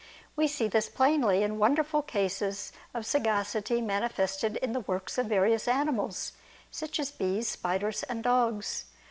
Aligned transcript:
We 0.35 0.47
see 0.47 0.67
this 0.67 0.89
plainly, 0.89 1.43
in 1.43 1.59
wonderful 1.59 2.01
cases 2.01 2.71
of 2.91 3.05
sagacity 3.05 3.81
manifested 3.81 4.57
in 4.57 4.73
the 4.73 4.79
works 4.79 5.19
of 5.19 5.27
various 5.27 5.67
animals, 5.67 6.33
such 6.71 6.99
as 6.99 7.11
bees, 7.11 7.47
spiders, 7.49 8.01
and 8.01 8.23
dogs. 8.23 8.85